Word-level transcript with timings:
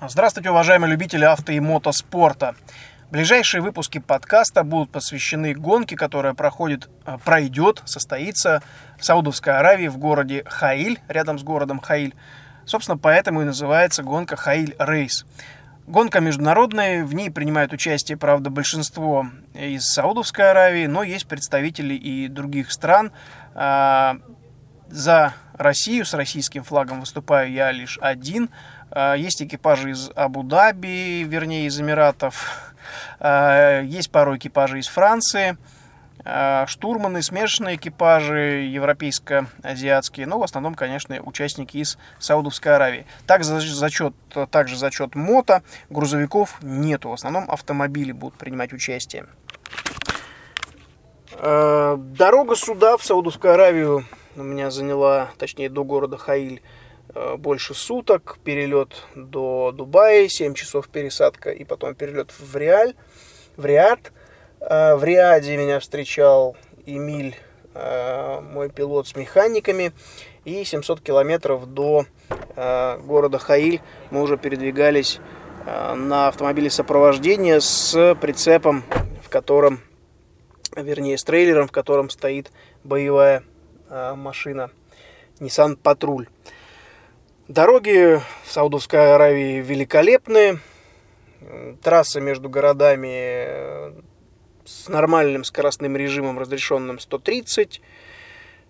Здравствуйте, 0.00 0.50
уважаемые 0.50 0.92
любители 0.92 1.24
авто 1.24 1.50
и 1.50 1.58
мотоспорта. 1.58 2.54
Ближайшие 3.10 3.60
выпуски 3.60 3.98
подкаста 3.98 4.62
будут 4.62 4.92
посвящены 4.92 5.54
гонке, 5.54 5.96
которая 5.96 6.34
проходит, 6.34 6.88
э, 7.04 7.18
пройдет, 7.24 7.82
состоится 7.84 8.62
в 8.96 9.04
Саудовской 9.04 9.58
Аравии 9.58 9.88
в 9.88 9.98
городе 9.98 10.44
Хаиль, 10.46 11.00
рядом 11.08 11.40
с 11.40 11.42
городом 11.42 11.80
Хаиль. 11.80 12.14
Собственно, 12.64 12.96
поэтому 12.96 13.42
и 13.42 13.44
называется 13.44 14.04
гонка 14.04 14.36
Хаиль 14.36 14.76
Рейс. 14.78 15.26
Гонка 15.88 16.20
международная, 16.20 17.04
в 17.04 17.12
ней 17.12 17.28
принимают 17.28 17.72
участие, 17.72 18.16
правда, 18.16 18.50
большинство 18.50 19.26
из 19.52 19.84
Саудовской 19.88 20.48
Аравии, 20.48 20.86
но 20.86 21.02
есть 21.02 21.26
представители 21.26 21.94
и 21.94 22.28
других 22.28 22.70
стран. 22.70 23.10
А, 23.52 24.18
за 24.88 25.34
Россию 25.54 26.04
с 26.04 26.14
российским 26.14 26.62
флагом 26.62 27.00
выступаю 27.00 27.50
я 27.50 27.72
лишь 27.72 27.98
один– 28.00 28.48
есть 29.16 29.42
экипажи 29.42 29.90
из 29.90 30.10
Абу-Даби, 30.14 31.24
вернее, 31.24 31.66
из 31.66 31.80
Эмиратов. 31.80 32.74
А, 33.20 33.82
есть 33.82 34.10
пару 34.10 34.36
экипажей 34.36 34.80
из 34.80 34.88
Франции. 34.88 35.56
А, 36.24 36.66
штурманы, 36.66 37.22
смешанные 37.22 37.76
экипажи, 37.76 38.66
европейско-азиатские. 38.66 40.26
Но 40.26 40.38
в 40.38 40.42
основном, 40.42 40.74
конечно, 40.74 41.20
участники 41.22 41.78
из 41.78 41.98
Саудовской 42.18 42.74
Аравии. 42.74 43.06
Также 43.26 43.60
зачет, 43.60 44.14
также 44.50 44.76
зачет 44.76 45.14
мото. 45.14 45.62
Грузовиков 45.90 46.58
нету. 46.62 47.10
В 47.10 47.14
основном 47.14 47.50
автомобили 47.50 48.12
будут 48.12 48.38
принимать 48.38 48.72
участие. 48.72 49.26
Дорога 51.40 52.56
сюда, 52.56 52.96
в 52.96 53.04
Саудовскую 53.04 53.54
Аравию, 53.54 54.04
у 54.34 54.42
меня 54.42 54.72
заняла, 54.72 55.28
точнее, 55.38 55.68
до 55.68 55.84
города 55.84 56.16
Хаиль, 56.16 56.62
Э, 56.62 56.64
больше 57.38 57.74
суток, 57.74 58.38
перелет 58.44 59.04
до 59.14 59.72
Дубая, 59.72 60.28
7 60.28 60.54
часов 60.54 60.88
пересадка 60.88 61.50
и 61.50 61.64
потом 61.64 61.94
перелет 61.94 62.32
в 62.38 62.56
Реаль, 62.56 62.94
в 63.56 63.64
Риад. 63.64 64.12
Э, 64.60 64.94
в 64.94 65.04
Риаде 65.04 65.56
меня 65.56 65.80
встречал 65.80 66.56
Эмиль, 66.86 67.36
э, 67.74 68.40
мой 68.40 68.70
пилот 68.70 69.08
с 69.08 69.16
механиками, 69.16 69.92
и 70.44 70.64
700 70.64 71.00
километров 71.00 71.66
до 71.66 72.06
города 72.56 73.38
Хаиль 73.38 73.80
мы 74.10 74.20
уже 74.20 74.36
передвигались 74.36 75.20
на 75.64 76.26
автомобиле 76.26 76.70
сопровождения 76.70 77.60
с 77.60 78.16
прицепом, 78.20 78.82
в 79.22 79.28
котором, 79.28 79.80
вернее, 80.74 81.18
с 81.18 81.24
трейлером, 81.24 81.68
в 81.68 81.72
котором 81.72 82.10
стоит 82.10 82.50
боевая 82.82 83.44
машина 83.90 84.70
Nissan 85.38 85.76
Патруль. 85.76 86.26
Дороги 87.48 88.20
в 88.44 88.52
Саудовской 88.52 89.14
Аравии 89.14 89.62
великолепные. 89.62 90.58
Трасса 91.82 92.20
между 92.20 92.50
городами 92.50 93.08
э, 93.08 93.92
с 94.66 94.88
нормальным 94.88 95.44
скоростным 95.44 95.96
режимом, 95.96 96.38
разрешенным 96.38 96.98
130. 96.98 97.80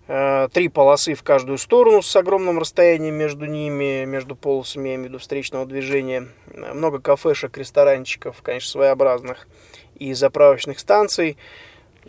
Э, 0.06 0.48
три 0.52 0.68
полосы 0.68 1.14
в 1.14 1.24
каждую 1.24 1.58
сторону 1.58 2.02
с 2.02 2.14
огромным 2.14 2.60
расстоянием 2.60 3.16
между 3.16 3.46
ними, 3.46 4.04
между 4.04 4.36
полосами, 4.36 4.90
я 4.90 4.94
имею 4.94 5.06
в 5.06 5.08
виду 5.08 5.18
встречного 5.18 5.66
движения. 5.66 6.28
Много 6.54 7.00
кафешек, 7.00 7.58
ресторанчиков, 7.58 8.40
конечно, 8.42 8.70
своеобразных 8.70 9.48
и 9.96 10.12
заправочных 10.12 10.78
станций. 10.78 11.36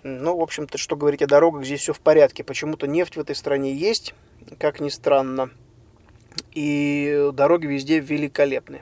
Ну, 0.04 0.38
в 0.38 0.42
общем-то, 0.42 0.78
что 0.78 0.96
говорить 0.96 1.24
о 1.24 1.28
дорогах, 1.28 1.66
здесь 1.66 1.82
все 1.82 1.94
в 1.94 2.00
порядке. 2.00 2.44
Почему-то 2.44 2.86
нефть 2.86 3.16
в 3.16 3.20
этой 3.20 3.36
стране 3.36 3.74
есть, 3.74 4.14
как 4.60 4.80
ни 4.80 4.90
странно 4.90 5.50
и 6.54 7.30
дороги 7.34 7.68
везде 7.68 8.00
великолепны. 8.00 8.82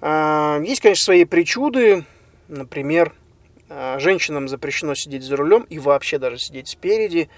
А, 0.00 0.60
есть, 0.60 0.80
конечно, 0.80 1.04
свои 1.04 1.24
причуды. 1.24 2.04
Например, 2.48 3.12
а, 3.68 3.98
женщинам 3.98 4.48
запрещено 4.48 4.94
сидеть 4.94 5.22
за 5.22 5.36
рулем 5.36 5.66
и 5.68 5.78
вообще 5.78 6.18
даже 6.18 6.38
сидеть 6.38 6.68
спереди. 6.68 7.28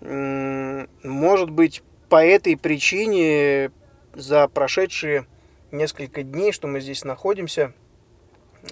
Может 0.00 1.50
быть, 1.50 1.82
по 2.08 2.24
этой 2.24 2.56
причине 2.56 3.70
за 4.14 4.48
прошедшие 4.48 5.26
несколько 5.70 6.22
дней, 6.22 6.52
что 6.52 6.66
мы 6.66 6.80
здесь 6.80 7.04
находимся, 7.04 7.74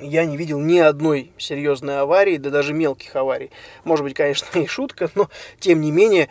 я 0.00 0.24
не 0.24 0.36
видел 0.36 0.60
ни 0.60 0.78
одной 0.78 1.32
серьезной 1.38 2.00
аварии, 2.00 2.36
да 2.36 2.50
даже 2.50 2.74
мелких 2.74 3.14
аварий. 3.16 3.50
Может 3.84 4.04
быть, 4.04 4.14
конечно, 4.14 4.46
и 4.58 4.66
шутка, 4.66 5.10
но 5.14 5.28
тем 5.58 5.80
не 5.80 5.90
менее, 5.90 6.28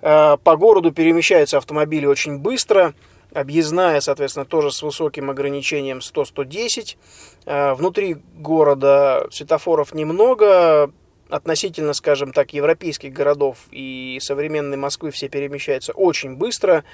по 0.00 0.56
городу 0.56 0.92
перемещаются 0.92 1.58
автомобили 1.58 2.06
очень 2.06 2.38
быстро. 2.38 2.94
Объездная, 3.36 4.00
соответственно, 4.00 4.46
тоже 4.46 4.70
с 4.70 4.82
высоким 4.82 5.28
ограничением 5.28 5.98
100-110. 5.98 6.96
Э, 7.44 7.74
внутри 7.74 8.16
города 8.34 9.26
светофоров 9.30 9.92
немного. 9.92 10.90
Относительно, 11.28 11.92
скажем 11.92 12.32
так, 12.32 12.54
европейских 12.54 13.12
городов 13.12 13.58
и 13.72 14.18
современной 14.22 14.76
Москвы 14.76 15.10
все 15.10 15.28
перемещаются 15.28 15.92
очень 15.92 16.36
быстро. 16.36 16.84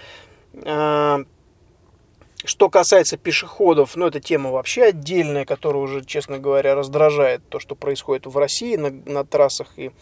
Что 2.45 2.69
касается 2.69 3.17
пешеходов, 3.17 3.95
ну, 3.95 4.07
это 4.07 4.19
тема 4.19 4.51
вообще 4.51 4.85
отдельная, 4.85 5.45
которая 5.45 5.83
уже, 5.83 6.05
честно 6.05 6.39
говоря, 6.39 6.75
раздражает 6.75 7.43
то, 7.49 7.61
что 7.61 7.77
происходит 7.77 8.27
в 8.27 8.37
России 8.37 8.75
на, 8.77 8.91
на 8.91 9.25
трассах 9.25 9.69
и 9.77 9.93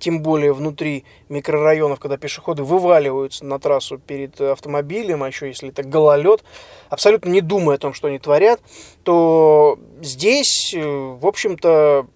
тем 0.00 0.20
более 0.20 0.52
внутри 0.52 1.04
микрорайонов, 1.28 2.00
когда 2.00 2.16
пешеходы 2.16 2.64
вываливаются 2.64 3.44
на 3.44 3.60
трассу 3.60 3.98
перед 3.98 4.40
автомобилем, 4.40 5.22
а 5.22 5.28
еще 5.28 5.46
если 5.46 5.68
это 5.68 5.84
гололед, 5.84 6.42
абсолютно 6.88 7.30
не 7.30 7.40
думая 7.40 7.76
о 7.76 7.78
том, 7.78 7.94
что 7.94 8.08
они 8.08 8.18
творят, 8.18 8.60
то 9.04 9.78
здесь, 10.00 10.74
э, 10.74 10.84
в 10.84 11.26
общем-то, 11.26 12.08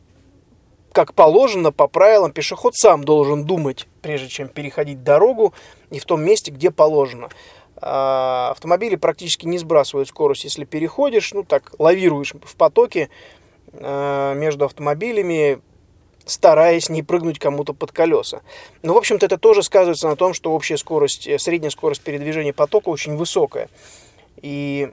как 0.93 1.15
положено, 1.15 1.71
по 1.71 1.87
правилам, 1.87 2.33
пешеход 2.33 2.75
сам 2.75 3.05
должен 3.05 3.45
думать, 3.45 3.87
прежде 4.03 4.29
чем 4.29 4.49
переходить 4.49 5.05
дорогу, 5.05 5.55
и 5.91 6.01
в 6.01 6.05
том 6.05 6.23
месте, 6.23 6.51
где 6.51 6.73
положено. 6.73 7.29
А, 7.81 8.51
автомобили 8.51 8.97
практически 8.97 9.47
не 9.47 9.59
сбрасывают 9.59 10.09
скорость, 10.09 10.45
если 10.45 10.65
переходишь, 10.65 11.33
ну 11.33 11.45
так, 11.45 11.75
лавируешь 11.79 12.35
в 12.43 12.57
потоке 12.57 13.09
а, 13.73 14.35
между 14.35 14.65
автомобилями, 14.65 15.61
стараясь 16.25 16.89
не 16.89 17.03
прыгнуть 17.03 17.39
кому-то 17.39 17.73
под 17.73 17.93
колеса. 17.93 18.43
Но, 18.83 18.95
в 18.95 18.99
общем-то, 18.99 19.27
это 19.27 19.39
тоже 19.39 19.63
сказывается 19.63 20.09
на 20.09 20.17
том, 20.17 20.35
что 20.35 20.53
общая 20.53 20.77
скорость, 20.77 21.27
э, 21.27 21.39
средняя 21.39 21.71
скорость 21.71 22.03
передвижения 22.03 22.53
потока 22.53 22.89
очень 22.89 23.17
высокая. 23.17 23.69
И 24.43 24.91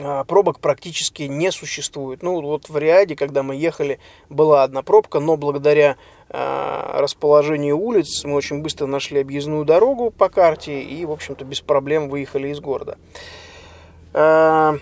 а, 0.00 0.24
пробок 0.24 0.60
практически 0.60 1.24
не 1.24 1.50
существует. 1.50 2.22
Ну, 2.22 2.40
вот 2.40 2.68
в 2.68 2.76
Риаде, 2.76 3.16
когда 3.16 3.42
мы 3.42 3.56
ехали, 3.56 3.98
была 4.30 4.62
одна 4.62 4.82
пробка, 4.82 5.20
но 5.20 5.36
благодаря 5.36 5.96
э, 6.32 7.00
расположению 7.00 7.78
улиц 7.78 8.24
мы 8.24 8.34
очень 8.34 8.62
быстро 8.62 8.86
нашли 8.86 9.20
объездную 9.20 9.64
дорогу 9.64 10.10
по 10.10 10.28
карте 10.28 10.82
и, 10.82 11.04
в 11.04 11.12
общем-то, 11.12 11.44
без 11.44 11.60
проблем 11.60 12.08
выехали 12.08 12.48
из 12.48 12.60
города. 12.60 12.98
Э, 14.14 14.78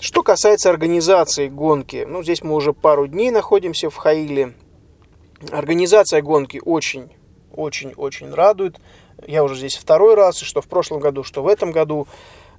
что 0.00 0.22
касается 0.22 0.70
организации 0.70 1.48
гонки, 1.48 2.04
ну, 2.08 2.22
здесь 2.22 2.42
мы 2.42 2.54
уже 2.54 2.72
пару 2.72 3.06
дней 3.06 3.30
находимся 3.30 3.90
в 3.90 3.96
Хаиле. 3.96 4.54
Организация 5.52 6.22
гонки 6.22 6.60
очень, 6.64 7.10
очень, 7.54 7.92
очень 7.96 8.32
радует. 8.32 8.80
Я 9.26 9.44
уже 9.44 9.54
здесь 9.54 9.76
второй 9.76 10.14
раз, 10.14 10.38
что 10.38 10.60
в 10.60 10.66
прошлом 10.66 11.00
году, 11.00 11.22
что 11.22 11.42
в 11.42 11.48
этом 11.48 11.70
году. 11.70 12.08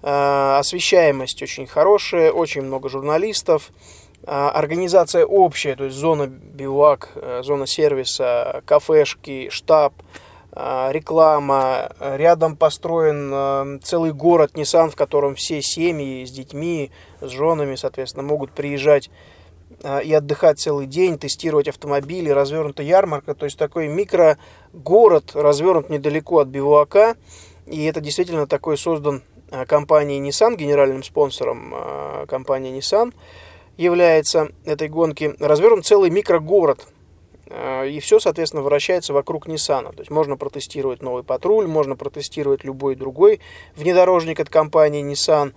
Э, 0.08 0.58
освещаемость 0.60 1.42
очень 1.42 1.66
хорошая, 1.66 2.32
очень 2.32 2.62
много 2.62 2.90
журналистов. 2.90 3.72
Э, 4.26 4.48
организация 4.48 5.26
общая, 5.26 5.76
то 5.76 5.86
есть 5.86 5.96
зона 5.96 6.28
бивак, 6.28 7.12
э, 7.16 7.42
зона 7.44 7.68
сервиса, 7.68 8.62
кафешки, 8.66 9.50
штаб, 9.50 9.94
реклама. 10.58 11.90
Рядом 12.00 12.56
построен 12.56 13.82
целый 13.82 14.14
город 14.14 14.52
Nissan, 14.54 14.90
в 14.90 14.96
котором 14.96 15.36
все 15.36 15.62
семьи 15.62 16.24
с 16.24 16.32
детьми, 16.32 16.92
с 17.20 17.28
женами, 17.28 17.76
соответственно, 17.76 18.24
могут 18.24 18.52
приезжать 18.52 19.10
и 19.84 20.14
отдыхать 20.14 20.58
целый 20.58 20.88
день, 20.88 21.20
тестировать 21.20 21.68
автомобили, 21.68 22.30
развернута 22.30 22.84
ярмарка. 22.84 23.34
То 23.34 23.44
есть 23.44 23.58
такой 23.58 23.90
микрогород 23.90 25.36
развернут 25.36 25.90
недалеко 25.90 26.40
от 26.40 26.48
бивуака. 26.48 27.18
И 27.66 27.84
это 27.84 28.00
действительно 28.00 28.48
такой 28.48 28.78
создан 28.78 29.24
Э, 29.52 29.66
компании 29.66 30.20
Nissan, 30.22 30.56
генеральным 30.56 31.04
спонсором 31.04 31.74
э, 31.74 32.26
компании 32.28 32.76
Nissan 32.76 33.14
является 33.78 34.50
этой 34.66 34.88
гонки, 34.88 35.36
развернут 35.40 35.86
целый 35.86 36.10
микрогород. 36.10 36.86
Э, 37.48 37.88
и 37.88 38.00
все, 38.00 38.20
соответственно, 38.20 38.64
вращается 38.64 39.14
вокруг 39.14 39.48
Nissan. 39.48 39.94
То 39.94 40.00
есть 40.00 40.12
можно 40.12 40.38
протестировать 40.38 41.02
новый 41.02 41.24
патруль, 41.24 41.68
можно 41.68 41.96
протестировать 41.96 42.64
любой 42.64 42.96
другой 42.96 43.40
внедорожник 43.76 44.40
от 44.40 44.50
компании 44.50 45.04
Nissan. 45.04 45.54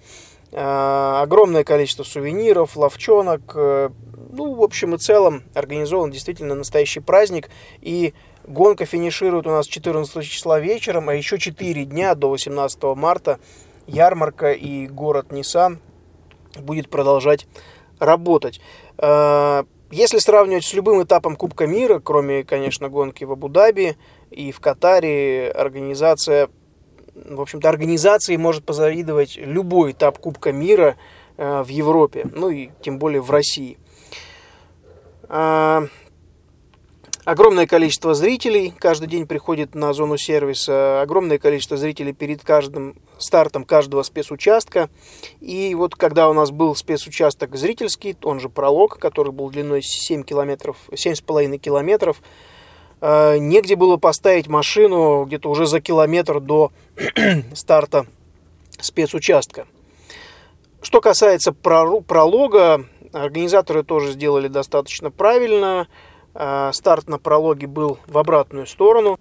Огромное 0.50 1.62
количество 1.62 2.04
сувениров, 2.04 2.74
ловчонок. 2.74 3.54
Ну, 3.54 4.54
в 4.54 4.62
общем 4.62 4.94
и 4.94 4.98
целом, 4.98 5.42
организован 5.52 6.10
действительно 6.10 6.54
настоящий 6.54 7.00
праздник. 7.00 7.50
И 7.82 8.14
гонка 8.46 8.86
финиширует 8.86 9.46
у 9.46 9.50
нас 9.50 9.66
14 9.66 10.24
числа 10.24 10.58
вечером, 10.58 11.10
а 11.10 11.14
еще 11.14 11.38
4 11.38 11.84
дня 11.84 12.14
до 12.14 12.30
18 12.30 12.82
марта 12.96 13.38
ярмарка 13.86 14.52
и 14.52 14.86
город 14.86 15.32
Нисан 15.32 15.80
будет 16.56 16.88
продолжать 16.88 17.46
работать. 17.98 18.60
Э, 18.98 19.64
если 19.90 20.18
сравнивать 20.18 20.64
с 20.64 20.74
любым 20.74 21.02
этапом 21.02 21.36
Кубка 21.36 21.66
мира, 21.66 21.98
кроме, 21.98 22.44
конечно, 22.44 22.88
гонки 22.88 23.24
в 23.24 23.32
Абу-Даби 23.32 23.96
и 24.30 24.52
в 24.52 24.60
Катаре, 24.60 25.50
организация, 25.50 26.50
в 27.14 27.40
общем-то, 27.40 27.68
организации 27.68 28.36
может 28.36 28.64
позавидовать 28.64 29.36
любой 29.36 29.92
этап 29.92 30.18
Кубка 30.18 30.52
мира 30.52 30.96
э, 31.36 31.62
в 31.62 31.68
Европе, 31.68 32.26
ну 32.34 32.50
и 32.50 32.70
тем 32.82 32.98
более 32.98 33.22
в 33.22 33.30
России. 33.30 33.78
Огромное 37.28 37.66
количество 37.66 38.14
зрителей 38.14 38.72
каждый 38.78 39.06
день 39.06 39.26
приходит 39.26 39.74
на 39.74 39.92
зону 39.92 40.16
сервиса, 40.16 41.02
огромное 41.02 41.36
количество 41.36 41.76
зрителей 41.76 42.14
перед 42.14 42.42
каждым 42.42 42.96
стартом 43.18 43.64
каждого 43.64 44.02
спецучастка. 44.02 44.88
И 45.38 45.74
вот 45.74 45.94
когда 45.94 46.30
у 46.30 46.32
нас 46.32 46.50
был 46.50 46.74
спецучасток 46.74 47.54
зрительский, 47.54 48.16
он 48.22 48.40
же 48.40 48.48
пролог, 48.48 48.98
который 48.98 49.30
был 49.30 49.50
длиной 49.50 49.82
7 49.82 50.22
километров, 50.22 50.78
7,5 50.90 51.58
километров, 51.58 52.22
э, 53.02 53.36
негде 53.36 53.76
было 53.76 53.98
поставить 53.98 54.48
машину 54.48 55.24
где-то 55.26 55.50
уже 55.50 55.66
за 55.66 55.82
километр 55.82 56.40
до 56.40 56.72
старта 57.54 58.06
спецучастка. 58.80 59.66
Что 60.80 61.02
касается 61.02 61.52
пролога, 61.52 62.86
организаторы 63.12 63.82
тоже 63.82 64.12
сделали 64.12 64.48
достаточно 64.48 65.10
правильно– 65.10 65.88
старт 66.34 67.08
на 67.08 67.18
прологе 67.18 67.66
был 67.66 67.98
в 68.06 68.18
обратную 68.18 68.66
сторону. 68.66 69.18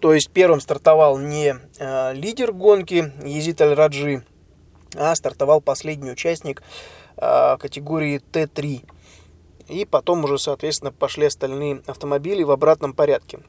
То 0.00 0.14
есть 0.14 0.30
первым 0.30 0.60
стартовал 0.60 1.18
не 1.18 1.56
а, 1.80 2.12
лидер 2.12 2.52
гонки 2.52 3.12
Езид 3.24 3.60
Аль-Раджи, 3.60 4.22
а 4.94 5.14
стартовал 5.14 5.60
последний 5.60 6.12
участник 6.12 6.62
а, 7.16 7.56
категории 7.56 8.22
Т3. 8.32 8.84
И 9.68 9.84
потом 9.84 10.24
уже, 10.24 10.38
соответственно, 10.38 10.92
пошли 10.92 11.26
остальные 11.26 11.82
автомобили 11.86 12.42
в 12.42 12.50
обратном 12.50 12.92
порядке. 12.92 13.40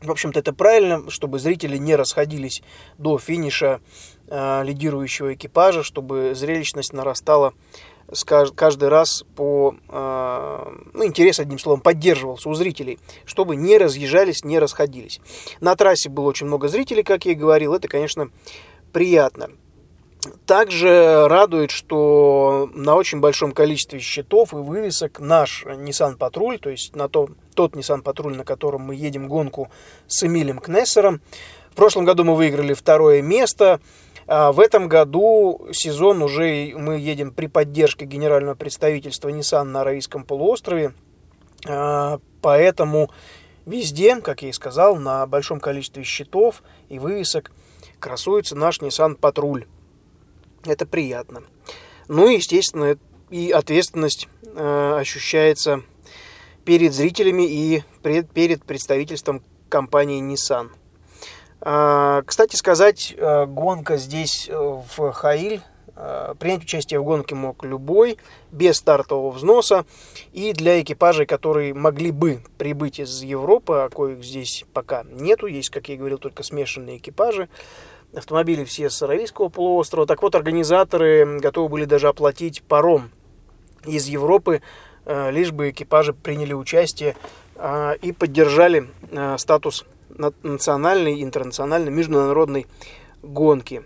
В 0.00 0.10
общем-то, 0.10 0.40
это 0.40 0.52
правильно, 0.52 1.08
чтобы 1.10 1.38
зрители 1.38 1.76
не 1.76 1.94
расходились 1.94 2.62
до 2.98 3.18
финиша 3.18 3.80
э, 4.26 4.64
лидирующего 4.64 5.34
экипажа, 5.34 5.84
чтобы 5.84 6.32
зрелищность 6.34 6.92
нарастала 6.92 7.54
каждый 8.24 8.88
раз 8.88 9.24
по 9.36 9.74
э, 9.88 10.72
ну, 10.92 11.04
интерес, 11.04 11.40
одним 11.40 11.58
словом, 11.58 11.80
поддерживался 11.80 12.48
у 12.48 12.54
зрителей, 12.54 12.98
чтобы 13.24 13.56
не 13.56 13.78
разъезжались, 13.78 14.44
не 14.44 14.58
расходились. 14.58 15.20
На 15.60 15.74
трассе 15.76 16.08
было 16.08 16.28
очень 16.28 16.46
много 16.46 16.68
зрителей, 16.68 17.02
как 17.02 17.24
я 17.24 17.32
и 17.32 17.36
говорил, 17.36 17.74
это, 17.74 17.88
конечно, 17.88 18.30
приятно. 18.92 19.50
Также 20.46 21.26
радует, 21.26 21.72
что 21.72 22.70
на 22.74 22.94
очень 22.94 23.18
большом 23.18 23.50
количестве 23.50 23.98
счетов 23.98 24.52
и 24.52 24.56
вывесок 24.56 25.18
наш 25.18 25.64
Nissan 25.64 26.16
Патруль, 26.16 26.60
то 26.60 26.70
есть 26.70 26.94
на 26.94 27.08
то, 27.08 27.28
тот 27.54 27.74
Nissan 27.74 28.02
Патруль, 28.02 28.36
на 28.36 28.44
котором 28.44 28.82
мы 28.82 28.94
едем 28.94 29.26
гонку 29.26 29.68
с 30.06 30.22
Эмилем 30.22 30.60
Кнессером. 30.60 31.20
В 31.72 31.74
прошлом 31.74 32.04
году 32.04 32.22
мы 32.22 32.36
выиграли 32.36 32.72
второе 32.72 33.20
место. 33.20 33.80
А 34.26 34.52
в 34.52 34.60
этом 34.60 34.88
году 34.88 35.68
сезон 35.72 36.22
уже 36.22 36.72
мы 36.76 36.98
едем 36.98 37.32
при 37.32 37.46
поддержке 37.46 38.04
генерального 38.04 38.54
представительства 38.54 39.28
Nissan 39.28 39.64
на 39.64 39.80
Аравийском 39.80 40.24
полуострове. 40.24 40.94
А, 41.66 42.20
поэтому 42.40 43.10
везде, 43.66 44.20
как 44.20 44.42
я 44.42 44.50
и 44.50 44.52
сказал, 44.52 44.96
на 44.96 45.26
большом 45.26 45.60
количестве 45.60 46.02
щитов 46.04 46.62
и 46.88 46.98
вывесок 46.98 47.52
красуется 47.98 48.56
наш 48.56 48.80
Nissan 48.80 49.16
Патруль. 49.16 49.66
Это 50.64 50.86
приятно. 50.86 51.42
Ну 52.08 52.28
и, 52.28 52.36
естественно, 52.36 52.96
и 53.30 53.50
ответственность 53.50 54.28
э, 54.44 54.96
ощущается 54.98 55.82
перед 56.64 56.92
зрителями 56.92 57.42
и 57.42 57.82
перед 58.02 58.64
представительством 58.64 59.42
компании 59.68 60.22
Nissan. 60.22 60.70
А, 61.64 62.22
кстати 62.26 62.56
сказать, 62.56 63.14
э, 63.16 63.46
гонка 63.46 63.96
здесь 63.96 64.48
э, 64.48 64.54
в 64.56 65.12
Хаиль. 65.12 65.60
Э, 65.94 66.34
принять 66.36 66.64
участие 66.64 66.98
в 66.98 67.04
гонке 67.04 67.36
мог 67.36 67.62
любой, 67.62 68.18
без 68.50 68.78
стартового 68.78 69.30
взноса. 69.30 69.86
И 70.32 70.54
для 70.54 70.80
экипажей, 70.82 71.24
которые 71.24 71.72
могли 71.72 72.10
бы 72.10 72.42
прибыть 72.58 72.98
из 72.98 73.22
Европы, 73.22 73.74
а 73.74 73.90
коих 73.90 74.24
здесь 74.24 74.64
пока 74.72 75.04
нету, 75.04 75.46
есть, 75.46 75.70
как 75.70 75.88
я 75.88 75.96
говорил, 75.96 76.18
только 76.18 76.42
смешанные 76.42 76.96
экипажи, 76.96 77.48
автомобили 78.12 78.64
все 78.64 78.90
с 78.90 79.00
Аравийского 79.00 79.48
полуострова. 79.48 80.04
Так 80.04 80.20
вот, 80.22 80.34
организаторы 80.34 81.38
готовы 81.38 81.68
были 81.68 81.84
даже 81.84 82.08
оплатить 82.08 82.62
паром 82.64 83.12
из 83.86 84.06
Европы, 84.06 84.62
лишь 85.06 85.52
бы 85.52 85.70
экипажи 85.70 86.12
приняли 86.12 86.52
участие 86.52 87.16
и 88.02 88.12
поддержали 88.12 88.88
статус 89.36 89.84
национальной, 90.42 91.22
интернациональной, 91.22 91.90
международной 91.90 92.66
гонки. 93.22 93.82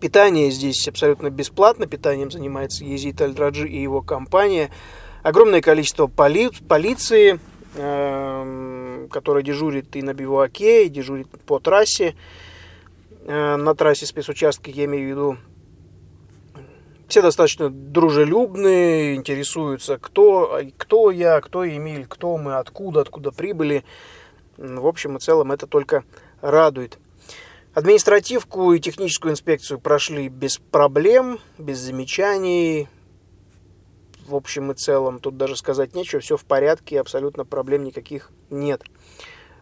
Питание 0.00 0.50
здесь 0.50 0.86
абсолютно 0.86 1.30
бесплатно. 1.30 1.86
Питанием 1.86 2.30
занимается 2.30 2.84
Езид 2.84 3.20
Аль-Драджи 3.20 3.68
и 3.68 3.82
его 3.82 4.00
компания. 4.00 4.70
Огромное 5.22 5.60
количество 5.60 6.06
поли 6.06 6.50
полиции, 6.68 7.40
э 7.74 9.08
которая 9.10 9.42
дежурит 9.42 9.96
и 9.96 10.02
на 10.02 10.12
бивуаке, 10.12 10.86
и 10.86 10.88
дежурит 10.88 11.28
по 11.46 11.58
трассе. 11.58 12.14
Э 13.26 13.56
на 13.56 13.74
трассе 13.74 14.06
спецучастка, 14.06 14.70
я 14.70 14.84
имею 14.84 15.06
в 15.06 15.10
виду. 15.10 15.36
Все 17.08 17.22
достаточно 17.22 17.70
дружелюбные, 17.70 19.16
интересуются, 19.16 19.96
кто, 19.96 20.60
кто 20.76 21.10
я, 21.10 21.40
кто 21.40 21.66
Эмиль, 21.66 22.06
кто 22.06 22.36
мы, 22.36 22.56
откуда, 22.56 23.00
откуда 23.00 23.32
прибыли. 23.32 23.82
В 24.58 24.86
общем 24.88 25.16
и 25.16 25.20
целом 25.20 25.52
это 25.52 25.68
только 25.68 26.04
радует. 26.40 26.98
Административку 27.74 28.72
и 28.72 28.80
техническую 28.80 29.32
инспекцию 29.32 29.78
прошли 29.78 30.28
без 30.28 30.58
проблем, 30.58 31.38
без 31.58 31.78
замечаний. 31.78 32.88
В 34.26 34.34
общем 34.34 34.72
и 34.72 34.74
целом 34.74 35.20
тут 35.20 35.36
даже 35.36 35.56
сказать 35.56 35.94
нечего, 35.94 36.20
все 36.20 36.36
в 36.36 36.44
порядке, 36.44 37.00
абсолютно 37.00 37.44
проблем 37.44 37.84
никаких 37.84 38.32
нет. 38.50 38.82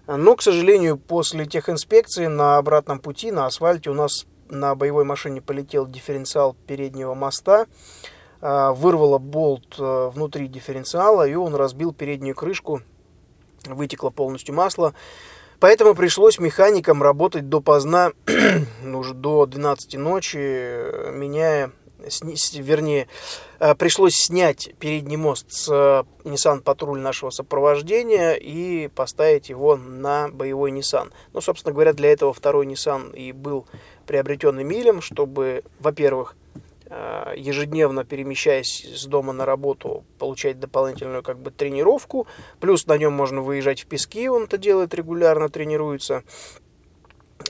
Но, 0.06 0.34
к 0.34 0.43
сожалению, 0.43 0.96
после 0.96 1.44
тех 1.44 1.69
инспекций 1.69 2.28
на 2.28 2.56
обратном 2.56 2.98
пути 2.98 3.31
на 3.31 3.44
асфальте 3.44 3.90
у 3.90 3.94
нас 3.94 4.25
на 4.48 4.75
боевой 4.75 5.04
машине 5.04 5.43
полетел 5.43 5.87
дифференциал 5.87 6.56
переднего 6.66 7.14
моста, 7.14 7.66
а, 8.40 8.72
вырвало 8.72 9.19
болт 9.19 9.74
э, 9.79 10.10
внутри 10.15 10.46
дифференциала, 10.46 11.26
и 11.26 11.34
он 11.34 11.55
разбил 11.55 11.93
переднюю 11.93 12.34
крышку 12.34 12.82
вытекло 13.75 14.11
полностью 14.11 14.55
масло. 14.55 14.94
Поэтому 15.58 15.94
пришлось 15.94 16.39
механикам 16.39 17.03
работать 17.03 17.49
допоздна, 17.49 18.13
ну, 18.82 18.99
уже 18.99 19.15
до 19.15 19.46
12 19.46 19.94
ночи, 19.94 20.37
меняя, 21.13 21.73
вернее, 22.53 23.08
э, 23.58 23.75
пришлось 23.75 24.17
снять 24.17 24.75
передний 24.79 25.17
мост 25.17 25.51
с 25.51 26.05
Nissan 26.25 26.61
Патруль 26.61 27.01
нашего 27.01 27.31
сопровождения 27.31 28.35
и 28.35 28.89
поставить 28.89 29.49
его 29.49 29.77
на 29.77 30.29
боевой 30.29 30.73
Nissan. 30.73 31.11
Ну, 31.32 31.41
собственно 31.41 31.73
говоря, 31.73 31.94
для 31.94 32.13
этого 32.13 32.35
второй 32.35 32.67
Nissan 32.67 33.17
и 33.17 33.32
был 33.32 33.67
приобретен 34.06 34.61
Эмилем, 34.61 35.01
чтобы, 35.01 35.65
во-первых, 35.81 36.37
Э, 36.37 36.45
ежедневно 36.88 38.05
перемещаясь 38.05 38.84
с 38.94 39.06
дома 39.06 39.32
на 39.32 39.44
работу, 39.44 40.05
получать 40.19 40.60
дополнительную 40.60 41.22
как 41.22 41.38
бы 41.38 41.50
тренировку. 41.50 42.26
Плюс 42.60 42.86
на 42.86 42.96
нем 42.96 43.12
можно 43.12 43.40
выезжать 43.40 43.82
в 43.82 43.86
пески, 43.86 44.28
он 44.28 44.44
это 44.44 44.56
делает 44.56 44.94
регулярно, 44.94 45.48
тренируется. 45.48 46.22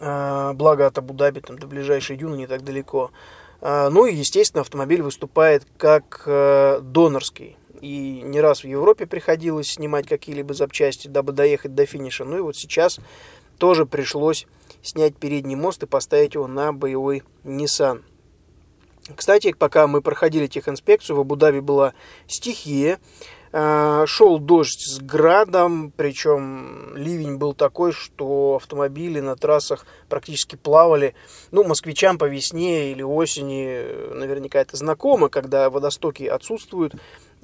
Э, 0.01 0.53
благо 0.55 0.87
от 0.87 0.99
Абу-Даби 0.99 1.41
там 1.41 1.59
до 1.59 1.67
ближайшей 1.67 2.17
дюны 2.17 2.37
не 2.37 2.47
так 2.47 2.63
далеко. 2.63 3.11
Э, 3.61 3.89
ну 3.91 4.07
и, 4.07 4.15
естественно, 4.15 4.63
автомобиль 4.63 5.03
выступает 5.03 5.67
как 5.77 6.23
донорский. 6.27 7.57
И 7.81 8.23
не 8.25 8.41
раз 8.41 8.65
в 8.65 8.67
Европе 8.67 9.07
приходилось 9.07 9.73
снимать 9.73 10.07
какие-либо 10.07 10.55
запчасти, 10.55 11.09
дабы 11.09 11.33
доехать 11.33 11.75
до 11.75 11.85
финиша. 11.85 12.25
Ну 12.25 12.39
и 12.39 12.41
вот 12.41 12.57
сейчас 12.57 12.99
тоже 13.59 13.87
пришлось 13.87 14.47
снять 14.83 15.17
передний 15.17 15.57
мост 15.57 15.83
и 15.83 15.87
поставить 15.87 16.35
его 16.35 16.47
на 16.47 16.73
боевой 16.73 17.23
Nissan. 17.45 18.03
Кстати, 19.15 19.53
пока 19.53 19.87
мы 19.87 20.03
проходили 20.03 20.47
техинспекцию, 20.47 21.17
в 21.17 21.21
Абу-Даби 21.21 21.61
была 21.61 21.95
стихия, 22.27 22.99
а, 23.53 24.05
шел 24.07 24.39
дождь 24.39 24.81
с 24.81 24.99
градом, 24.99 25.93
причем 25.97 26.97
ливень 26.97 27.37
был 27.37 27.55
такой, 27.55 27.93
что 27.93 28.57
автомобили 28.57 29.21
на 29.21 29.37
трассах 29.37 29.87
практически 30.09 30.57
плавали. 30.57 31.15
Ну, 31.53 31.65
москвичам 31.65 32.19
по 32.19 32.25
весне 32.25 32.91
или 32.91 33.03
осени 33.03 34.13
наверняка 34.13 34.61
это 34.61 34.77
знакомо, 34.77 35.29
когда 35.29 35.71
водостоки 35.71 36.25
отсутствуют 36.25 36.95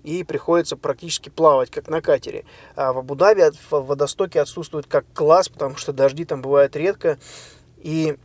и 0.03 0.25
приходится 0.25 0.77
практически 0.77 1.29
плавать, 1.29 1.71
как 1.71 1.89
на 1.89 2.03
катере. 2.03 2.45
А 2.75 2.93
в 2.93 2.99
Абу-Даби 2.99 3.45
водостоки 3.71 4.37
отсутствуют 4.37 4.87
как 4.87 5.07
класс, 5.15 5.49
потому 5.49 5.77
что 5.77 5.93
дожди 5.93 6.25
там 6.25 6.43
бывают 6.43 6.75
редко. 6.77 7.19
И 7.79 8.17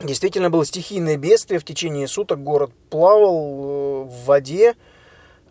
Действительно 0.00 0.50
было 0.50 0.64
стихийное 0.64 1.16
бедствие. 1.16 1.60
В 1.60 1.64
течение 1.64 2.08
суток 2.08 2.42
город 2.42 2.70
плавал 2.90 4.04
в 4.04 4.24
воде. 4.24 4.74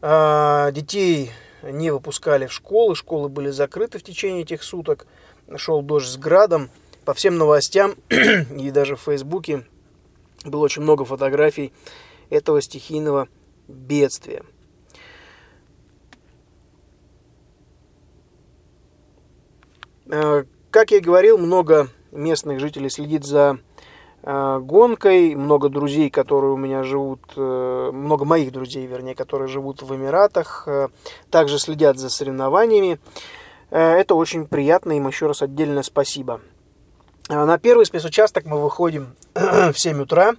А, 0.01 0.71
детей 0.71 1.31
не 1.63 1.91
выпускали 1.91 2.47
в 2.47 2.53
школы. 2.53 2.95
Школы 2.95 3.29
были 3.29 3.49
закрыты 3.49 3.99
в 3.99 4.03
течение 4.03 4.43
этих 4.43 4.63
суток. 4.63 5.07
Шел 5.55 5.81
дождь 5.81 6.09
с 6.09 6.17
градом. 6.17 6.69
По 7.05 7.13
всем 7.13 7.37
новостям 7.37 7.95
и 8.09 8.71
даже 8.71 8.95
в 8.95 9.01
Фейсбуке 9.01 9.65
было 10.45 10.61
очень 10.63 10.81
много 10.81 11.05
фотографий 11.05 11.73
этого 12.29 12.61
стихийного 12.61 13.27
бедствия. 13.67 14.43
А, 20.09 20.45
как 20.69 20.91
я 20.91 20.97
и 20.97 21.01
говорил, 21.01 21.37
много 21.37 21.89
местных 22.11 22.59
жителей 22.59 22.89
следит 22.89 23.23
за 23.23 23.57
э, 23.57 23.72
гонкой, 24.23 25.35
много 25.35 25.67
друзей, 25.67 26.09
которые 26.09 26.53
у 26.53 26.57
меня 26.57 26.83
живут, 26.83 27.19
э, 27.35 27.89
много 27.91 28.23
моих 28.23 28.53
друзей, 28.53 28.85
вернее, 28.85 29.15
которые 29.15 29.49
живут 29.49 29.81
в 29.81 29.93
Эмиратах, 29.93 30.63
э, 30.65 30.87
также 31.29 31.59
следят 31.59 31.97
за 31.97 32.09
соревнованиями. 32.09 32.99
Э, 33.69 33.95
это 33.95 34.15
очень 34.15 34.47
приятно, 34.47 34.93
им 34.93 35.07
еще 35.07 35.27
раз 35.27 35.41
отдельное 35.41 35.83
спасибо. 35.83 36.39
Э, 37.29 37.43
на 37.43 37.57
первый 37.57 37.85
спецучасток 37.85 38.45
мы 38.45 38.61
выходим 38.61 39.15
в 39.33 39.73
7 39.75 40.01
утра. 40.01 40.35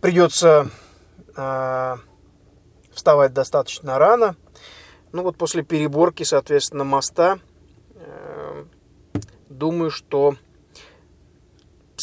Придется 0.00 0.70
э, 1.36 1.96
вставать 2.92 3.32
достаточно 3.34 3.98
рано. 3.98 4.36
Ну 5.12 5.22
вот 5.22 5.36
после 5.36 5.62
переборки, 5.62 6.22
соответственно, 6.22 6.84
моста, 6.84 7.40
э, 7.94 8.64
думаю, 9.48 9.90
что 9.90 10.36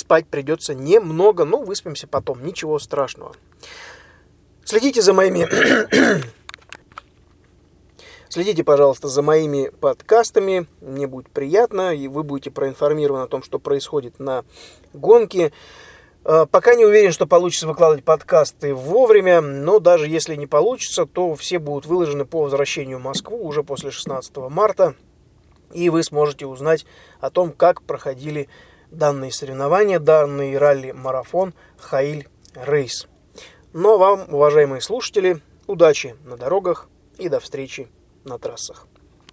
спать 0.08 0.26
придется 0.26 0.74
немного, 0.74 1.44
но 1.44 1.62
выспимся 1.62 2.08
потом, 2.08 2.42
ничего 2.46 2.80
страшного. 2.80 3.34
Следите 4.64 5.02
за 5.02 5.12
моими... 5.12 5.46
Следите, 8.30 8.64
пожалуйста, 8.64 9.10
за 9.10 9.22
моими 9.22 9.70
подкастами, 9.82 10.68
мне 10.80 11.08
будет 11.08 11.30
приятно, 11.30 11.94
и 11.94 12.08
вы 12.08 12.24
будете 12.24 12.52
проинформированы 12.52 13.24
о 13.24 13.28
том, 13.28 13.44
что 13.44 13.60
происходит 13.60 14.18
на 14.18 14.46
гонке. 14.94 15.52
А, 16.24 16.46
пока 16.46 16.76
не 16.76 16.86
уверен, 16.86 17.12
что 17.12 17.28
получится 17.28 17.68
выкладывать 17.68 18.06
подкасты 18.06 18.74
вовремя, 18.74 19.42
но 19.42 19.80
даже 19.80 20.08
если 20.08 20.36
не 20.36 20.48
получится, 20.48 21.06
то 21.06 21.36
все 21.36 21.60
будут 21.60 21.86
выложены 21.86 22.24
по 22.24 22.44
возвращению 22.44 23.00
в 23.00 23.04
Москву 23.04 23.46
уже 23.46 23.62
после 23.62 23.92
16 23.92 24.38
марта, 24.50 24.96
и 25.74 25.90
вы 25.90 26.02
сможете 26.02 26.46
узнать 26.46 26.86
о 27.20 27.30
том, 27.30 27.52
как 27.52 27.82
проходили 27.82 28.48
данные 28.92 29.32
соревнования, 29.32 30.00
данный 30.00 30.58
ралли-марафон 30.58 31.54
Хаиль 31.78 32.28
Рейс. 32.56 33.08
Но 33.74 33.98
вам, 33.98 34.34
уважаемые 34.34 34.82
слушатели, 34.82 35.42
удачи 35.68 36.16
на 36.24 36.38
дорогах 36.38 36.88
и 37.18 37.30
до 37.30 37.40
встречи 37.40 37.88
на 38.24 38.40
трассах. 38.40 38.88